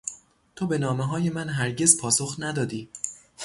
تو 0.55 0.67
به 0.67 0.77
نامههای 0.77 1.29
من 1.29 1.49
هرگز 1.49 1.97
پاسخ 2.01 2.35
ندادی. 2.39 2.89